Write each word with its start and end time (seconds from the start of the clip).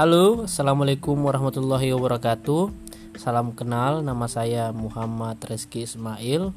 Halo, 0.00 0.48
Assalamualaikum 0.48 1.28
warahmatullahi 1.28 1.92
wabarakatuh. 1.92 2.72
Salam 3.20 3.52
kenal, 3.52 4.00
nama 4.00 4.24
saya 4.32 4.72
Muhammad 4.72 5.36
Reski 5.44 5.84
Ismail. 5.84 6.56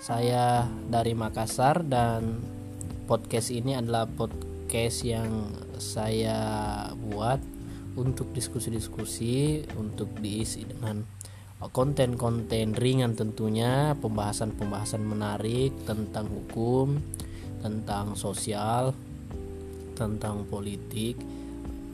Saya 0.00 0.64
dari 0.88 1.12
Makassar 1.12 1.84
dan 1.84 2.40
podcast 3.04 3.52
ini 3.52 3.76
adalah 3.76 4.08
podcast 4.08 5.04
yang 5.04 5.52
saya 5.76 6.40
buat 6.96 7.44
untuk 8.00 8.32
diskusi-diskusi 8.32 9.68
Untuk 9.76 10.08
diisi 10.24 10.64
dengan 10.64 11.04
konten-konten 11.76 12.72
ringan 12.72 13.12
tentunya 13.12 13.92
Pembahasan-pembahasan 14.00 15.04
menarik 15.04 15.76
tentang 15.84 16.24
hukum, 16.24 16.96
tentang 17.60 18.16
sosial, 18.16 18.96
tentang 19.92 20.48
politik 20.48 21.20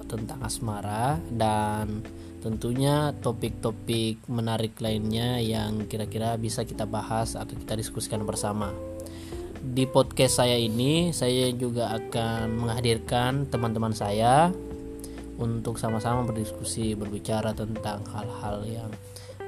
tentang 0.09 0.41
asmara 0.41 1.21
dan 1.30 2.03
tentunya 2.41 3.12
topik-topik 3.21 4.25
menarik 4.31 4.79
lainnya 4.81 5.37
yang 5.43 5.84
kira-kira 5.84 6.41
bisa 6.41 6.65
kita 6.65 6.89
bahas 6.89 7.37
atau 7.37 7.53
kita 7.53 7.77
diskusikan 7.77 8.25
bersama. 8.25 8.73
Di 9.59 9.84
podcast 9.84 10.41
saya 10.41 10.57
ini, 10.57 11.11
saya 11.11 11.51
juga 11.53 11.93
akan 11.93 12.62
menghadirkan 12.62 13.51
teman-teman 13.51 13.93
saya 13.93 14.48
untuk 15.39 15.77
sama-sama 15.79 16.27
berdiskusi, 16.27 16.95
berbicara 16.97 17.55
tentang 17.55 18.03
hal-hal 18.11 18.65
yang 18.67 18.91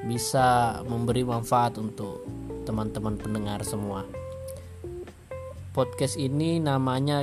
bisa 0.06 0.80
memberi 0.86 1.22
manfaat 1.27 1.78
untuk 1.78 2.27
teman-teman 2.66 3.19
pendengar 3.19 3.62
semua. 3.62 4.06
Podcast 5.70 6.19
ini 6.19 6.58
namanya 6.58 7.22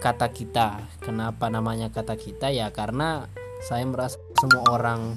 kata 0.00 0.30
kita. 0.30 0.80
Kenapa 1.00 1.48
namanya 1.48 1.88
kata 1.88 2.14
kita? 2.16 2.52
Ya 2.52 2.70
karena 2.70 3.28
saya 3.64 3.84
merasa 3.88 4.20
semua 4.36 4.62
orang 4.68 5.16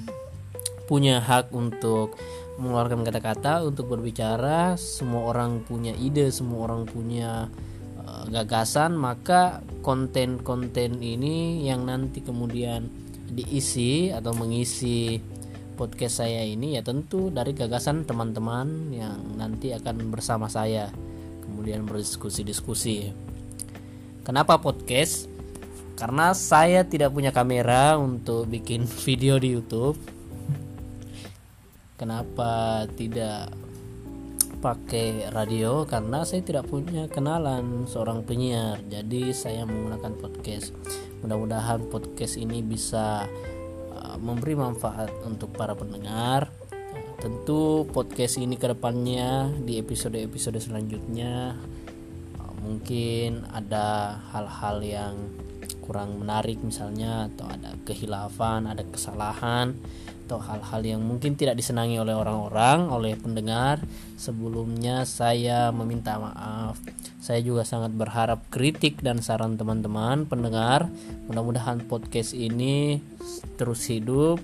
punya 0.90 1.22
hak 1.22 1.54
untuk 1.54 2.18
mengeluarkan 2.58 3.06
kata-kata 3.06 3.62
untuk 3.62 3.94
berbicara. 3.94 4.74
Semua 4.74 5.30
orang 5.30 5.62
punya 5.62 5.94
ide, 5.94 6.28
semua 6.34 6.66
orang 6.66 6.84
punya 6.88 7.46
uh, 8.02 8.24
gagasan. 8.28 8.98
Maka 8.98 9.62
konten-konten 9.86 10.98
ini 10.98 11.64
yang 11.64 11.86
nanti 11.86 12.20
kemudian 12.20 12.90
diisi 13.30 14.10
atau 14.10 14.34
mengisi 14.34 15.22
podcast 15.78 16.20
saya 16.20 16.44
ini 16.44 16.76
ya 16.76 16.84
tentu 16.84 17.32
dari 17.32 17.56
gagasan 17.56 18.04
teman-teman 18.04 18.92
yang 18.92 19.16
nanti 19.40 19.72
akan 19.72 20.12
bersama 20.12 20.44
saya 20.50 20.92
kemudian 21.46 21.88
berdiskusi-diskusi. 21.88 23.29
Kenapa 24.20 24.60
podcast? 24.60 25.32
Karena 25.96 26.36
saya 26.36 26.84
tidak 26.84 27.16
punya 27.16 27.32
kamera 27.32 27.96
untuk 27.96 28.44
bikin 28.52 28.84
video 29.08 29.40
di 29.40 29.56
YouTube. 29.56 29.96
Kenapa 31.96 32.84
tidak 33.00 33.48
pakai 34.60 35.28
radio? 35.32 35.88
Karena 35.88 36.24
saya 36.28 36.44
tidak 36.44 36.68
punya 36.68 37.08
kenalan 37.08 37.88
seorang 37.88 38.20
penyiar. 38.20 38.84
Jadi 38.92 39.32
saya 39.32 39.64
menggunakan 39.64 40.12
podcast. 40.20 40.76
Mudah-mudahan 41.24 41.88
podcast 41.88 42.36
ini 42.36 42.60
bisa 42.60 43.24
uh, 43.96 44.16
memberi 44.20 44.52
manfaat 44.52 45.08
untuk 45.24 45.52
para 45.56 45.72
pendengar. 45.72 46.52
Tentu 47.20 47.88
podcast 47.88 48.36
ini 48.40 48.56
ke 48.56 48.68
depannya 48.68 49.52
di 49.64 49.80
episode-episode 49.80 50.60
selanjutnya 50.60 51.56
mungkin 52.60 53.48
ada 53.50 54.20
hal-hal 54.32 54.78
yang 54.84 55.14
kurang 55.90 56.22
menarik 56.22 56.62
misalnya 56.62 57.26
atau 57.26 57.50
ada 57.50 57.74
kehilafan, 57.82 58.70
ada 58.70 58.86
kesalahan 58.86 59.74
atau 60.30 60.38
hal-hal 60.38 60.86
yang 60.86 61.02
mungkin 61.02 61.34
tidak 61.34 61.58
disenangi 61.58 61.98
oleh 61.98 62.14
orang-orang, 62.14 62.86
oleh 62.86 63.18
pendengar. 63.18 63.82
Sebelumnya 64.14 65.02
saya 65.02 65.74
meminta 65.74 66.22
maaf. 66.22 66.78
Saya 67.18 67.42
juga 67.42 67.66
sangat 67.66 67.90
berharap 67.90 68.46
kritik 68.46 69.02
dan 69.02 69.18
saran 69.18 69.58
teman-teman 69.58 70.30
pendengar. 70.30 70.86
Mudah-mudahan 71.26 71.82
podcast 71.90 72.38
ini 72.38 73.02
terus 73.58 73.90
hidup, 73.90 74.38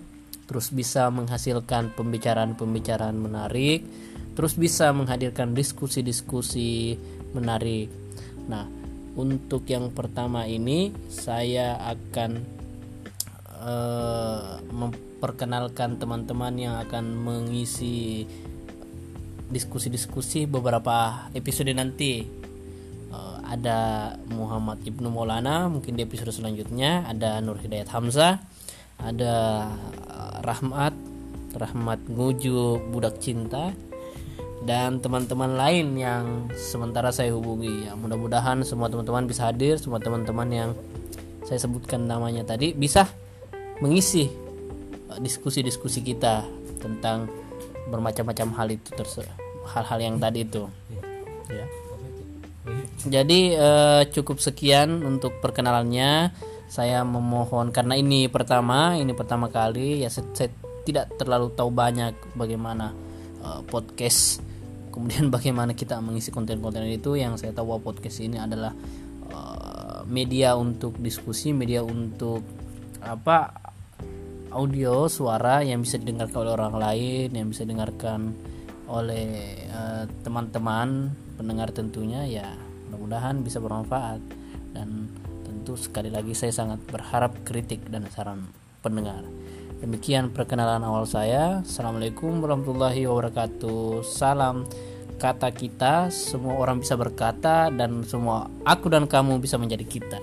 terus 0.51 0.75
bisa 0.75 1.07
menghasilkan 1.15 1.95
pembicaraan-pembicaraan 1.95 3.15
menarik, 3.15 3.87
terus 4.35 4.59
bisa 4.59 4.91
menghadirkan 4.91 5.55
diskusi-diskusi 5.55 6.99
menarik 7.31 8.06
Nah, 8.47 8.67
untuk 9.17 9.67
yang 9.67 9.91
pertama 9.91 10.45
ini 10.45 10.93
saya 11.09 11.81
akan 11.81 12.31
uh, 13.63 14.61
memperkenalkan 14.71 15.97
teman-teman 15.97 16.55
yang 16.55 16.75
akan 16.83 17.17
mengisi 17.17 18.29
diskusi-diskusi 19.51 20.45
beberapa 20.47 21.29
episode 21.35 21.71
nanti. 21.75 22.27
Uh, 23.07 23.39
ada 23.47 24.13
Muhammad 24.35 24.83
Ibnu 24.83 25.07
Maulana 25.09 25.71
mungkin 25.71 25.95
di 25.95 26.03
episode 26.03 26.35
selanjutnya, 26.35 27.07
ada 27.07 27.39
Nur 27.39 27.57
Hidayat 27.63 27.89
Hamzah, 27.95 28.43
ada 29.01 29.71
Rahmat 30.43 30.95
Rahmat 31.57 32.05
Nguju 32.13 32.93
Budak 32.93 33.17
Cinta 33.23 33.73
dan 34.67 34.99
teman-teman 34.99 35.55
lain 35.55 35.95
yang 35.95 36.51
sementara 36.59 37.15
saya 37.15 37.31
hubungi. 37.33 37.87
Ya 37.87 37.95
mudah-mudahan 37.95 38.67
semua 38.67 38.91
teman-teman 38.91 39.31
bisa 39.31 39.47
hadir. 39.47 39.79
Semua 39.79 40.03
teman-teman 40.03 40.49
yang 40.51 40.71
saya 41.47 41.63
sebutkan 41.63 42.11
namanya 42.11 42.43
tadi 42.43 42.75
bisa 42.75 43.07
mengisi 43.79 44.27
uh, 45.07 45.23
diskusi-diskusi 45.23 46.03
kita 46.03 46.43
tentang 46.83 47.31
bermacam-macam 47.87 48.49
hal 48.59 48.69
itu 48.75 48.91
hal-hal 49.71 49.99
yang 50.03 50.19
tadi 50.19 50.43
itu. 50.43 50.67
Ya. 51.47 51.67
Jadi 53.07 53.55
eh, 53.55 54.03
cukup 54.11 54.43
sekian 54.43 55.07
untuk 55.07 55.39
perkenalannya. 55.39 56.35
Saya 56.67 57.07
memohon 57.07 57.71
karena 57.71 57.95
ini 57.95 58.27
pertama 58.27 58.99
ini 58.99 59.15
pertama 59.15 59.47
kali 59.47 60.03
ya 60.03 60.11
saya, 60.11 60.27
saya 60.35 60.51
tidak 60.83 61.15
terlalu 61.15 61.55
tahu 61.55 61.71
banyak 61.71 62.19
bagaimana 62.35 62.91
uh, 63.39 63.63
podcast 63.71 64.43
kemudian 64.97 65.29
bagaimana 65.37 65.77
kita 65.77 66.01
mengisi 66.01 66.33
konten-konten 66.33 66.89
itu 66.89 67.21
yang 67.21 67.37
saya 67.37 67.53
tahu 67.53 67.77
podcast 67.85 68.25
ini 68.25 68.41
adalah 68.41 68.73
uh, 69.29 70.01
media 70.09 70.57
untuk 70.57 70.97
diskusi 70.97 71.53
media 71.53 71.85
untuk 71.85 72.41
apa 73.05 73.53
audio 74.57 75.05
suara 75.07 75.61
yang 75.61 75.85
bisa 75.85 76.01
didengarkan 76.01 76.49
oleh 76.49 76.53
orang 76.57 76.75
lain 76.81 77.29
yang 77.37 77.53
bisa 77.53 77.69
didengarkan 77.69 78.33
oleh 78.89 79.61
uh, 79.69 80.09
teman-teman 80.25 81.13
pendengar 81.37 81.69
tentunya 81.77 82.25
ya 82.25 82.49
mudah-mudahan 82.89 83.45
bisa 83.45 83.59
bermanfaat. 83.61 84.23
Dan 84.73 85.11
tentu 85.45 85.75
sekali 85.77 86.09
lagi 86.09 86.33
saya 86.33 86.53
sangat 86.53 86.81
berharap 86.89 87.45
kritik 87.45 87.85
dan 87.93 88.07
saran 88.13 88.47
pendengar 88.81 89.25
Demikian 89.77 90.33
perkenalan 90.33 90.81
awal 90.81 91.05
saya. 91.05 91.61
Assalamualaikum 91.61 92.41
warahmatullahi 92.41 93.05
wabarakatuh. 93.05 94.01
Salam 94.09 94.65
kata 95.21 95.53
kita, 95.53 96.09
semua 96.09 96.57
orang 96.57 96.81
bisa 96.81 96.97
berkata 96.97 97.69
dan 97.69 98.01
semua 98.09 98.49
aku 98.65 98.89
dan 98.89 99.05
kamu 99.05 99.37
bisa 99.37 99.61
menjadi 99.61 99.85
kita. 99.85 100.17